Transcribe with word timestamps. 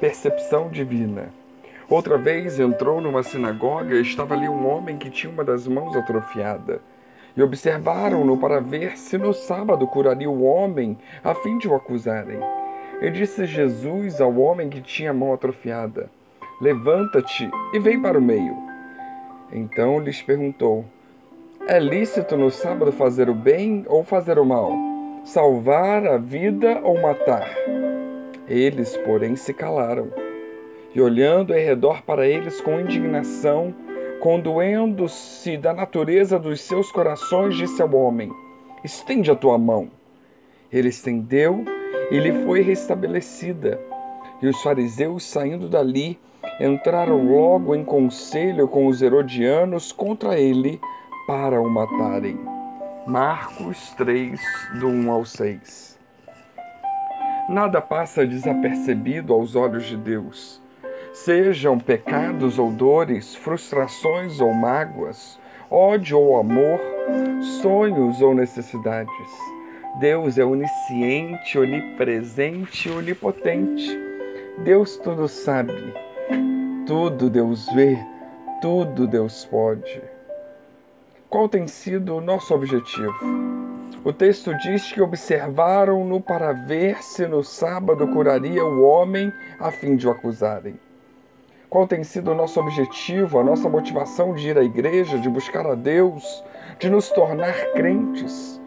percepção 0.00 0.68
divina. 0.68 1.32
Outra 1.88 2.18
vez 2.18 2.58
entrou 2.58 3.00
numa 3.00 3.22
sinagoga 3.22 3.94
e 3.94 4.02
estava 4.02 4.34
ali 4.34 4.48
um 4.48 4.66
homem 4.68 4.96
que 4.96 5.08
tinha 5.08 5.32
uma 5.32 5.44
das 5.44 5.66
mãos 5.66 5.96
atrofiada. 5.96 6.80
E 7.36 7.42
observaram-no 7.42 8.38
para 8.38 8.60
ver 8.60 8.96
se 8.96 9.16
no 9.16 9.32
sábado 9.32 9.86
curaria 9.86 10.28
o 10.28 10.42
homem, 10.42 10.98
a 11.22 11.34
fim 11.34 11.58
de 11.58 11.68
o 11.68 11.74
acusarem. 11.74 12.40
E 13.00 13.10
disse 13.10 13.44
Jesus 13.44 14.20
ao 14.20 14.36
homem 14.36 14.68
que 14.68 14.80
tinha 14.80 15.10
a 15.10 15.14
mão 15.14 15.32
atrofiada: 15.32 16.10
Levanta-te 16.60 17.48
e 17.72 17.78
vem 17.78 18.00
para 18.00 18.18
o 18.18 18.22
meio. 18.22 18.56
Então 19.52 20.00
lhes 20.00 20.22
perguntou: 20.22 20.84
É 21.68 21.78
lícito 21.78 22.36
no 22.36 22.50
sábado 22.50 22.90
fazer 22.90 23.28
o 23.28 23.34
bem 23.34 23.84
ou 23.86 24.02
fazer 24.02 24.38
o 24.38 24.44
mal? 24.44 24.72
Salvar 25.24 26.06
a 26.06 26.16
vida 26.16 26.80
ou 26.82 27.00
matar? 27.00 27.46
Eles, 28.48 28.96
porém, 28.98 29.34
se 29.34 29.52
calaram 29.52 30.10
e 30.94 31.00
olhando 31.00 31.52
em 31.54 31.62
redor 31.62 32.02
para 32.02 32.26
eles 32.26 32.60
com 32.60 32.80
indignação, 32.80 33.74
condoendo-se 34.20 35.56
da 35.56 35.74
natureza 35.74 36.38
dos 36.38 36.60
seus 36.60 36.90
corações, 36.90 37.56
disse 37.56 37.82
ao 37.82 37.94
homem: 37.94 38.32
Estende 38.82 39.30
a 39.30 39.34
tua 39.34 39.58
mão. 39.58 39.90
Ele 40.72 40.88
estendeu 40.88 41.64
e 42.10 42.18
lhe 42.18 42.32
foi 42.44 42.62
restabelecida. 42.62 43.80
E 44.40 44.46
os 44.46 44.62
fariseus, 44.62 45.24
saindo 45.24 45.68
dali, 45.68 46.18
entraram 46.60 47.26
logo 47.26 47.74
em 47.74 47.84
conselho 47.84 48.68
com 48.68 48.86
os 48.86 49.02
herodianos 49.02 49.92
contra 49.92 50.38
ele 50.38 50.80
para 51.26 51.60
o 51.60 51.68
matarem. 51.68 52.38
Marcos 53.06 53.90
3, 53.96 54.40
do 54.80 54.88
1 54.88 55.10
ao 55.10 55.24
6. 55.24 55.95
Nada 57.48 57.80
passa 57.80 58.26
desapercebido 58.26 59.32
aos 59.32 59.54
olhos 59.54 59.84
de 59.84 59.96
Deus 59.96 60.60
sejam 61.16 61.78
pecados 61.78 62.58
ou 62.58 62.70
dores, 62.70 63.34
frustrações 63.34 64.38
ou 64.38 64.52
mágoas, 64.52 65.40
ódio 65.70 66.18
ou 66.18 66.36
amor, 66.38 66.78
sonhos 67.62 68.20
ou 68.20 68.34
necessidades. 68.34 69.30
Deus 69.98 70.36
é 70.36 70.44
onisciente, 70.44 71.58
onipresente, 71.58 72.90
onipotente. 72.90 73.98
Deus 74.58 74.98
tudo 74.98 75.26
sabe, 75.26 75.72
tudo 76.86 77.30
Deus 77.30 77.66
vê, 77.74 77.98
tudo 78.60 79.06
Deus 79.06 79.46
pode. 79.46 80.02
Qual 81.30 81.48
tem 81.48 81.66
sido 81.66 82.16
o 82.16 82.20
nosso 82.20 82.54
objetivo? 82.54 83.45
O 84.04 84.12
texto 84.12 84.56
diz 84.58 84.92
que 84.92 85.00
observaram-no 85.00 86.20
para 86.20 86.52
ver 86.52 87.02
se 87.02 87.26
no 87.26 87.42
sábado 87.42 88.06
curaria 88.08 88.64
o 88.64 88.82
homem 88.82 89.32
a 89.58 89.70
fim 89.72 89.96
de 89.96 90.06
o 90.06 90.10
acusarem. 90.10 90.78
Qual 91.68 91.88
tem 91.88 92.04
sido 92.04 92.30
o 92.30 92.34
nosso 92.34 92.60
objetivo, 92.60 93.38
a 93.38 93.44
nossa 93.44 93.68
motivação 93.68 94.32
de 94.32 94.48
ir 94.48 94.56
à 94.56 94.62
igreja, 94.62 95.18
de 95.18 95.28
buscar 95.28 95.66
a 95.66 95.74
Deus, 95.74 96.44
de 96.78 96.88
nos 96.88 97.08
tornar 97.10 97.54
crentes? 97.72 98.60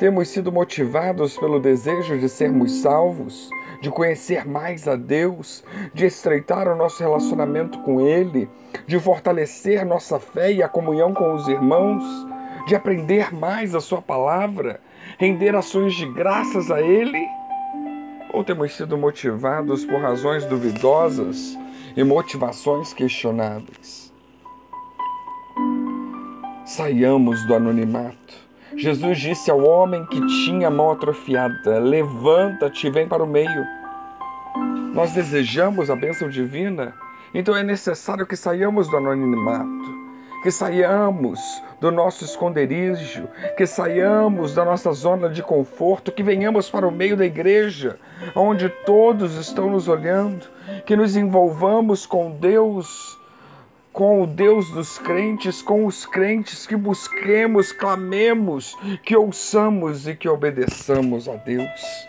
Temos 0.00 0.28
sido 0.28 0.50
motivados 0.50 1.38
pelo 1.38 1.60
desejo 1.60 2.18
de 2.18 2.28
sermos 2.28 2.72
salvos, 2.82 3.48
de 3.80 3.88
conhecer 3.88 4.44
mais 4.44 4.88
a 4.88 4.96
Deus, 4.96 5.62
de 5.94 6.04
estreitar 6.04 6.66
o 6.66 6.74
nosso 6.74 7.00
relacionamento 7.00 7.78
com 7.80 8.00
Ele, 8.00 8.50
de 8.86 8.98
fortalecer 8.98 9.86
nossa 9.86 10.18
fé 10.18 10.52
e 10.52 10.60
a 10.60 10.68
comunhão 10.68 11.14
com 11.14 11.32
os 11.34 11.46
irmãos, 11.46 12.02
de 12.66 12.74
aprender 12.74 13.34
mais 13.34 13.74
a 13.74 13.80
Sua 13.80 14.00
palavra, 14.00 14.80
render 15.18 15.54
ações 15.54 15.94
de 15.94 16.06
graças 16.06 16.70
a 16.70 16.80
Ele? 16.80 17.26
Ou 18.32 18.42
temos 18.42 18.74
sido 18.74 18.96
motivados 18.96 19.84
por 19.84 20.00
razões 20.00 20.44
duvidosas, 20.46 21.58
e 21.96 22.04
motivações 22.04 22.92
questionáveis. 22.92 24.12
Saiamos 26.64 27.44
do 27.46 27.54
anonimato. 27.54 28.42
Jesus 28.76 29.18
disse 29.18 29.50
ao 29.50 29.62
homem 29.62 30.04
que 30.06 30.26
tinha 30.44 30.68
a 30.68 30.70
mão 30.70 30.90
atrofiada: 30.90 31.78
Levanta-te 31.78 32.86
e 32.86 32.90
vem 32.90 33.06
para 33.06 33.22
o 33.22 33.26
meio. 33.26 33.64
Nós 34.94 35.12
desejamos 35.12 35.90
a 35.90 35.96
bênção 35.96 36.28
divina, 36.28 36.94
então 37.34 37.54
é 37.54 37.62
necessário 37.62 38.26
que 38.26 38.36
saiamos 38.36 38.88
do 38.88 38.96
anonimato, 38.96 40.01
que 40.42 40.50
saiamos 40.50 41.62
do 41.80 41.90
nosso 41.90 42.24
esconderijo, 42.24 43.28
que 43.56 43.66
saiamos 43.66 44.54
da 44.54 44.64
nossa 44.64 44.92
zona 44.92 45.28
de 45.28 45.42
conforto, 45.42 46.10
que 46.10 46.22
venhamos 46.22 46.68
para 46.68 46.86
o 46.86 46.90
meio 46.90 47.16
da 47.16 47.24
igreja, 47.24 47.98
onde 48.34 48.68
todos 48.68 49.36
estão 49.36 49.70
nos 49.70 49.88
olhando, 49.88 50.46
que 50.84 50.96
nos 50.96 51.16
envolvamos 51.16 52.06
com 52.06 52.30
Deus, 52.32 53.18
com 53.92 54.22
o 54.22 54.26
Deus 54.26 54.70
dos 54.70 54.98
crentes, 54.98 55.62
com 55.62 55.86
os 55.86 56.04
crentes, 56.06 56.66
que 56.66 56.76
busquemos, 56.76 57.72
clamemos, 57.72 58.76
que 59.04 59.16
ouçamos 59.16 60.08
e 60.08 60.16
que 60.16 60.28
obedeçamos 60.28 61.28
a 61.28 61.36
Deus. 61.36 62.08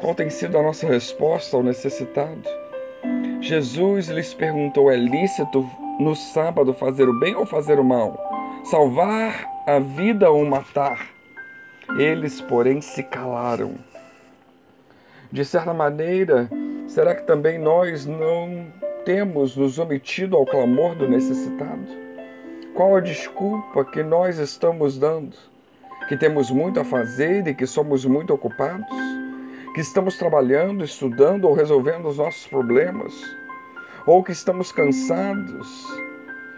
Qual 0.00 0.14
tem 0.14 0.28
sido 0.28 0.58
a 0.58 0.62
nossa 0.62 0.86
resposta 0.86 1.56
ao 1.56 1.62
necessitado? 1.62 2.42
Jesus 3.40 4.08
lhes 4.08 4.34
perguntou: 4.34 4.90
é 4.90 4.96
lícito 4.96 5.66
no 5.98 6.14
sábado 6.16 6.74
fazer 6.74 7.08
o 7.08 7.18
bem 7.18 7.34
ou 7.34 7.46
fazer 7.46 7.78
o 7.78 7.84
mal? 7.84 8.18
Salvar 8.64 9.46
a 9.66 9.78
vida 9.78 10.30
ou 10.30 10.44
matar? 10.44 11.08
Eles, 11.98 12.40
porém, 12.40 12.80
se 12.80 13.02
calaram. 13.02 13.74
De 15.30 15.44
certa 15.44 15.74
maneira, 15.74 16.48
será 16.86 17.14
que 17.14 17.26
também 17.26 17.58
nós 17.58 18.06
não 18.06 18.66
temos 19.04 19.56
nos 19.56 19.78
omitido 19.78 20.36
ao 20.36 20.46
clamor 20.46 20.94
do 20.94 21.08
necessitado? 21.08 21.86
Qual 22.74 22.96
a 22.96 23.00
desculpa 23.00 23.84
que 23.84 24.02
nós 24.02 24.38
estamos 24.38 24.98
dando? 24.98 25.36
Que 26.08 26.16
temos 26.16 26.50
muito 26.50 26.80
a 26.80 26.84
fazer 26.84 27.46
e 27.46 27.54
que 27.54 27.66
somos 27.66 28.04
muito 28.04 28.32
ocupados? 28.32 28.86
Que 29.74 29.80
estamos 29.80 30.16
trabalhando, 30.16 30.84
estudando 30.84 31.44
ou 31.44 31.54
resolvendo 31.54 32.08
os 32.08 32.18
nossos 32.18 32.46
problemas? 32.46 33.12
Ou 34.06 34.22
que 34.22 34.32
estamos 34.32 34.70
cansados. 34.70 35.86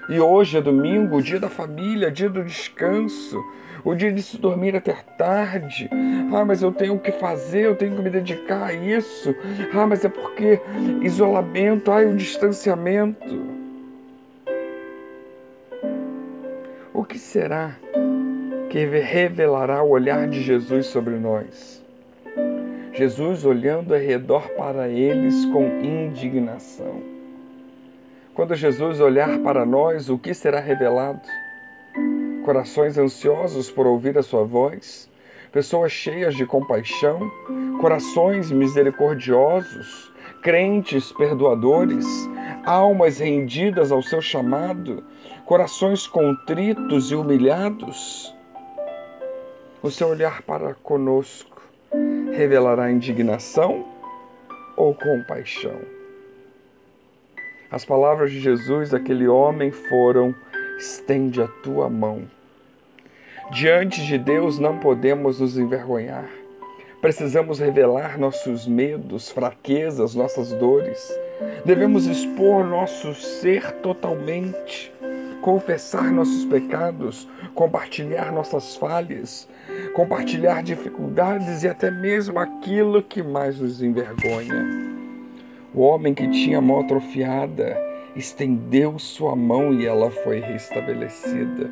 E 0.09 0.21
hoje 0.21 0.57
é 0.59 0.61
domingo, 0.61 1.17
o 1.17 1.23
dia 1.23 1.41
da 1.41 1.49
família, 1.49 2.11
dia 2.11 2.29
do 2.29 2.45
descanso, 2.45 3.45
o 3.85 3.95
dia 3.95 4.13
de 4.13 4.23
se 4.23 4.39
dormir 4.39 4.77
até 4.77 4.93
tarde. 5.19 5.89
Ah, 6.33 6.45
mas 6.45 6.63
eu 6.63 6.71
tenho 6.71 6.99
que 6.99 7.13
fazer, 7.13 7.65
eu 7.67 7.77
tenho 7.77 7.97
que 7.97 8.03
me 8.03 8.11
dedicar 8.11 8.67
a 8.67 8.73
isso. 8.73 9.35
Ah, 9.75 9.87
mas 9.87 10.05
é 10.05 10.09
porque 10.09 10.61
isolamento, 11.03 11.91
ah, 11.91 12.03
o 12.03 12.15
distanciamento. 12.15 13.57
O 16.95 17.05
que 17.05 17.19
será 17.19 17.77
que 18.71 18.85
revelará 18.87 19.83
o 19.83 19.91
olhar 19.91 20.29
de 20.29 20.41
Jesus 20.41 20.87
sobre 20.87 21.17
nós? 21.17 21.85
Jesus 22.93 23.45
olhando 23.45 23.93
ao 23.93 24.01
redor 24.01 24.49
para 24.51 24.89
eles 24.89 25.45
com 25.47 25.67
indignação. 25.85 27.16
Quando 28.37 28.55
Jesus 28.55 29.01
olhar 29.01 29.39
para 29.39 29.65
nós, 29.65 30.11
o 30.11 30.19
que 30.19 30.35
será 30.35 30.61
revelado? 30.61 31.23
Corações 32.45 32.99
ansiosos 32.99 33.71
por 33.71 33.87
ouvir 33.87 34.19
a 34.19 34.23
sua 34.23 34.45
voz, 34.45 35.11
pessoas 35.51 35.91
cheias 35.91 36.35
de 36.35 36.45
compaixão, 36.45 37.19
corações 37.81 38.51
misericordiosos, 38.51 40.13
crentes 40.43 41.11
perdoadores, 41.13 42.05
almas 42.67 43.21
rendidas 43.21 43.91
ao 43.91 44.03
seu 44.03 44.21
chamado, 44.21 45.03
corações 45.47 46.07
contritos 46.07 47.11
e 47.11 47.15
humilhados. 47.15 48.37
O 49.83 49.91
seu 49.91 50.09
olhar 50.09 50.43
para 50.43 50.75
conosco 50.75 51.63
revelará 52.35 52.93
indignação 52.93 53.87
ou 54.77 54.95
compaixão? 54.95 55.96
As 57.77 57.85
palavras 57.85 58.31
de 58.31 58.41
Jesus 58.41 58.95
àquele 58.95 59.29
homem 59.29 59.71
foram: 59.71 60.35
estende 60.79 61.43
a 61.43 61.47
tua 61.47 61.91
mão. 61.91 62.23
Diante 63.53 64.03
de 64.07 64.17
Deus 64.17 64.59
não 64.59 64.79
podemos 64.79 65.41
nos 65.41 65.59
envergonhar. 65.59 66.27
Precisamos 67.03 67.59
revelar 67.59 68.19
nossos 68.19 68.67
medos, 68.67 69.31
fraquezas, 69.31 70.15
nossas 70.15 70.55
dores. 70.55 71.21
Devemos 71.67 72.07
expor 72.07 72.65
nosso 72.65 73.13
ser 73.13 73.71
totalmente, 73.83 74.91
confessar 75.43 76.11
nossos 76.11 76.47
pecados, 76.47 77.29
compartilhar 77.55 78.33
nossas 78.33 78.75
falhas, 78.75 79.47
compartilhar 79.93 80.63
dificuldades 80.63 81.63
e 81.63 81.69
até 81.69 81.91
mesmo 81.91 82.39
aquilo 82.39 83.03
que 83.03 83.23
mais 83.23 83.61
nos 83.61 83.83
envergonha. 83.83 84.96
O 85.77 85.83
homem 85.83 86.15
que 86.15 86.27
tinha 86.29 86.57
a 86.57 86.63
mão 86.63 86.81
atrofiada 86.81 87.77
estendeu 88.17 88.99
sua 88.99 89.37
mão 89.37 89.75
e 89.75 89.85
ela 89.85 90.11
foi 90.11 90.41
restabelecida. 90.41 91.71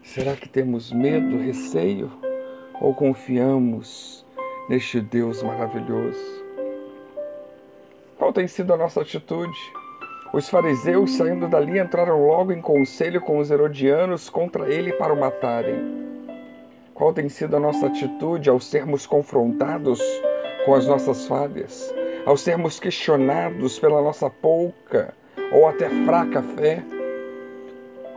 Será 0.00 0.36
que 0.36 0.48
temos 0.48 0.92
medo, 0.92 1.36
receio 1.36 2.08
ou 2.80 2.94
confiamos 2.94 4.24
neste 4.68 5.00
Deus 5.00 5.42
maravilhoso. 5.42 6.44
Qual 8.16 8.32
tem 8.32 8.46
sido 8.46 8.72
a 8.72 8.76
nossa 8.76 9.00
atitude? 9.00 9.58
Os 10.32 10.48
fariseus, 10.48 11.16
saindo 11.16 11.48
dali, 11.48 11.80
entraram 11.80 12.28
logo 12.28 12.52
em 12.52 12.60
conselho 12.60 13.20
com 13.20 13.38
os 13.38 13.50
herodianos 13.50 14.30
contra 14.30 14.72
ele 14.72 14.92
para 14.92 15.12
o 15.12 15.18
matarem. 15.18 16.14
Qual 16.94 17.12
tem 17.12 17.28
sido 17.28 17.56
a 17.56 17.60
nossa 17.60 17.88
atitude 17.88 18.48
ao 18.48 18.60
sermos 18.60 19.04
confrontados 19.04 20.00
com 20.64 20.74
as 20.74 20.86
nossas 20.86 21.26
falhas, 21.26 21.94
ao 22.24 22.36
sermos 22.36 22.80
questionados 22.80 23.78
pela 23.78 24.00
nossa 24.00 24.30
pouca 24.30 25.14
ou 25.52 25.68
até 25.68 25.88
fraca 26.04 26.42
fé? 26.42 26.82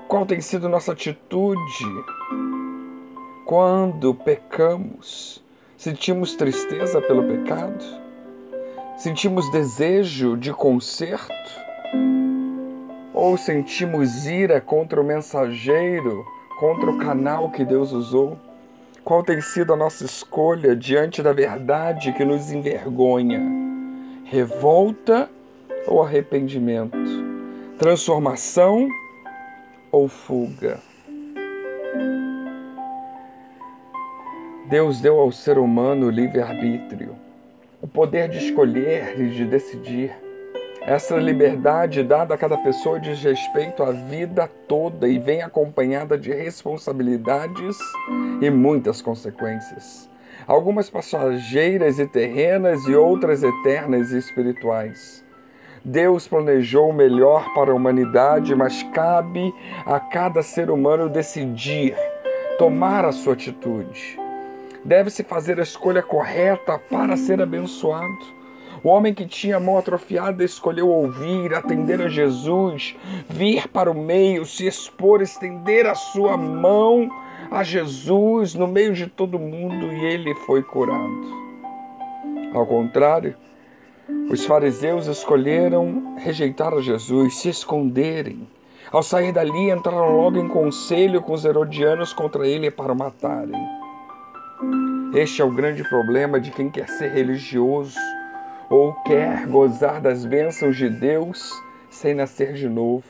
Qual 0.07 0.25
tem 0.25 0.39
sido 0.39 0.69
nossa 0.69 0.93
atitude 0.93 1.85
quando 3.45 4.13
pecamos? 4.13 5.43
Sentimos 5.75 6.35
tristeza 6.35 7.01
pelo 7.01 7.23
pecado? 7.23 7.83
Sentimos 8.97 9.51
desejo 9.51 10.37
de 10.37 10.53
conserto? 10.53 11.67
Ou 13.13 13.37
sentimos 13.37 14.25
ira 14.25 14.61
contra 14.61 15.01
o 15.01 15.03
mensageiro, 15.03 16.25
contra 16.59 16.89
o 16.89 16.97
canal 16.97 17.51
que 17.51 17.65
Deus 17.65 17.91
usou? 17.91 18.37
Qual 19.07 19.23
tem 19.23 19.39
sido 19.39 19.71
a 19.71 19.77
nossa 19.77 20.03
escolha 20.03 20.75
diante 20.75 21.23
da 21.23 21.31
verdade 21.31 22.11
que 22.11 22.25
nos 22.25 22.51
envergonha? 22.51 23.41
Revolta 24.25 25.29
ou 25.87 26.03
arrependimento? 26.03 26.97
Transformação 27.79 28.89
ou 29.93 30.09
fuga? 30.09 30.81
Deus 34.67 34.99
deu 34.99 35.21
ao 35.21 35.31
ser 35.31 35.57
humano 35.57 36.07
o 36.07 36.11
livre-arbítrio, 36.11 37.15
o 37.81 37.87
poder 37.87 38.27
de 38.27 38.39
escolher 38.39 39.17
e 39.17 39.29
de 39.29 39.45
decidir. 39.45 40.26
Essa 40.87 41.17
liberdade 41.17 42.01
dada 42.01 42.33
a 42.33 42.37
cada 42.37 42.57
pessoa 42.59 42.97
diz 42.97 43.21
respeito 43.21 43.83
à 43.83 43.91
vida 43.91 44.49
toda 44.69 45.05
e 45.05 45.19
vem 45.19 45.41
acompanhada 45.41 46.17
de 46.17 46.31
responsabilidades 46.31 47.77
e 48.41 48.49
muitas 48.49 49.01
consequências. 49.01 50.09
Algumas 50.47 50.89
passageiras 50.89 51.99
e 51.99 52.07
terrenas 52.07 52.87
e 52.87 52.95
outras 52.95 53.43
eternas 53.43 54.13
e 54.13 54.17
espirituais. 54.17 55.25
Deus 55.83 56.25
planejou 56.25 56.91
o 56.91 56.93
melhor 56.93 57.53
para 57.53 57.71
a 57.71 57.75
humanidade, 57.75 58.55
mas 58.55 58.81
cabe 58.93 59.53
a 59.85 59.99
cada 59.99 60.41
ser 60.41 60.71
humano 60.71 61.09
decidir, 61.09 61.97
tomar 62.57 63.03
a 63.03 63.11
sua 63.11 63.33
atitude. 63.33 64.17
Deve-se 64.85 65.21
fazer 65.21 65.59
a 65.59 65.63
escolha 65.63 66.01
correta 66.01 66.79
para 66.89 67.17
ser 67.17 67.41
abençoado. 67.41 68.36
O 68.83 68.89
homem 68.89 69.13
que 69.13 69.25
tinha 69.25 69.57
a 69.57 69.59
mão 69.59 69.77
atrofiada 69.77 70.43
escolheu 70.43 70.89
ouvir, 70.89 71.53
atender 71.53 72.01
a 72.01 72.07
Jesus, 72.07 72.95
vir 73.27 73.67
para 73.67 73.89
o 73.89 73.93
meio, 73.93 74.45
se 74.45 74.67
expor, 74.67 75.21
estender 75.21 75.85
a 75.87 75.95
sua 75.95 76.37
mão 76.37 77.09
a 77.49 77.63
Jesus 77.63 78.53
no 78.53 78.67
meio 78.67 78.93
de 78.93 79.07
todo 79.07 79.39
mundo 79.39 79.91
e 79.91 80.05
ele 80.05 80.35
foi 80.35 80.61
curado. 80.61 81.47
Ao 82.53 82.65
contrário, 82.65 83.35
os 84.29 84.45
fariseus 84.45 85.07
escolheram 85.07 86.15
rejeitar 86.17 86.73
a 86.73 86.81
Jesus, 86.81 87.37
se 87.37 87.49
esconderem. 87.49 88.47
Ao 88.91 89.03
sair 89.03 89.33
dali, 89.33 89.69
entraram 89.69 90.15
logo 90.15 90.37
em 90.37 90.47
conselho 90.47 91.21
com 91.21 91.33
os 91.33 91.43
herodianos 91.43 92.13
contra 92.13 92.47
ele 92.47 92.71
para 92.71 92.93
o 92.93 92.97
matarem. 92.97 93.59
Este 95.13 95.41
é 95.41 95.45
o 95.45 95.51
grande 95.51 95.83
problema 95.87 96.39
de 96.39 96.51
quem 96.51 96.69
quer 96.69 96.87
ser 96.87 97.11
religioso 97.11 97.97
ou 98.69 98.93
quer 99.05 99.47
gozar 99.47 100.01
das 100.01 100.25
bênçãos 100.25 100.75
de 100.75 100.89
Deus 100.89 101.51
sem 101.89 102.13
nascer 102.13 102.53
de 102.53 102.67
novo. 102.67 103.03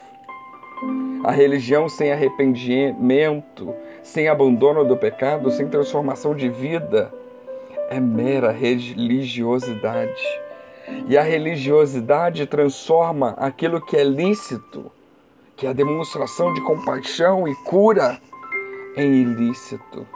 A 1.23 1.31
religião 1.31 1.89
sem 1.89 2.11
arrependimento, 2.11 3.73
sem 4.03 4.27
abandono 4.27 4.85
do 4.85 4.95
pecado, 4.95 5.49
sem 5.51 5.67
transformação 5.67 6.35
de 6.35 6.47
vida, 6.49 7.11
é 7.89 7.99
mera 7.99 8.51
religiosidade. 8.51 10.23
E 11.07 11.17
a 11.17 11.21
religiosidade 11.21 12.45
transforma 12.45 13.31
aquilo 13.37 13.81
que 13.81 13.97
é 13.97 14.03
lícito, 14.03 14.91
que 15.55 15.65
é 15.65 15.69
a 15.69 15.73
demonstração 15.73 16.53
de 16.53 16.61
compaixão 16.61 17.47
e 17.47 17.55
cura, 17.55 18.19
em 18.95 19.21
ilícito. 19.21 20.07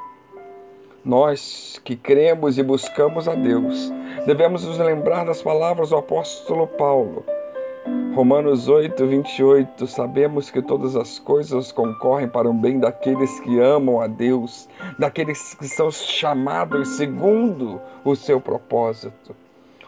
Nós 1.03 1.81
que 1.83 1.95
cremos 1.95 2.59
e 2.59 2.63
buscamos 2.63 3.27
a 3.27 3.33
Deus, 3.33 3.92
devemos 4.27 4.63
nos 4.63 4.77
lembrar 4.77 5.25
das 5.25 5.42
palavras 5.42 5.89
do 5.89 5.98
apóstolo 5.98 6.68
Paulo. 6.68 7.25
Romanos 8.13 8.68
8, 8.68 9.07
28, 9.07 9.88
sabemos 9.88 10.51
que 10.51 10.62
todas 10.62 10.95
as 10.95 11.18
coisas 11.18 11.71
concorrem 11.71 12.27
para 12.27 12.48
o 12.48 12.53
bem 12.53 12.80
daqueles 12.80 13.39
que 13.39 13.59
amam 13.59 14.00
a 14.00 14.06
Deus, 14.06 14.69
daqueles 15.00 15.56
que 15.56 15.68
são 15.68 15.89
chamados 15.89 16.89
segundo 16.89 17.81
o 18.06 18.15
seu 18.15 18.39
propósito. 18.39 19.36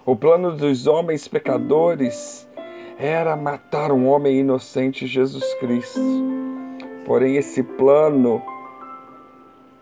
O 0.04 0.16
plano 0.16 0.52
dos 0.54 0.88
homens 0.88 1.28
pecadores 1.28 2.48
era 2.98 3.36
matar 3.36 3.92
um 3.92 4.08
homem 4.08 4.40
inocente, 4.40 5.06
Jesus 5.06 5.54
Cristo. 5.60 6.02
Porém, 7.06 7.36
esse 7.36 7.62
plano 7.62 8.42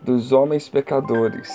dos 0.04 0.32
homens 0.32 0.68
pecadores, 0.68 1.50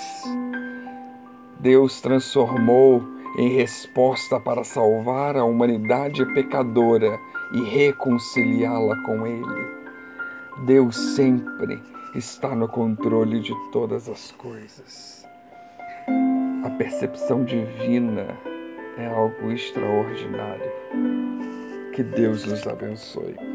Deus 1.59 1.99
transformou 2.01 3.03
em 3.37 3.49
resposta 3.49 4.39
para 4.39 4.63
salvar 4.63 5.35
a 5.35 5.43
humanidade 5.43 6.25
pecadora 6.33 7.19
e 7.53 7.61
reconciliá-la 7.61 8.95
com 9.03 9.27
Ele. 9.27 9.67
Deus 10.65 10.95
sempre 11.15 11.81
está 12.15 12.55
no 12.55 12.67
controle 12.67 13.39
de 13.39 13.53
todas 13.71 14.09
as 14.09 14.31
coisas. 14.31 15.25
A 16.63 16.69
percepção 16.71 17.43
divina 17.43 18.27
é 18.97 19.07
algo 19.07 19.51
extraordinário. 19.51 20.71
Que 21.93 22.03
Deus 22.03 22.45
nos 22.45 22.65
abençoe. 22.65 23.46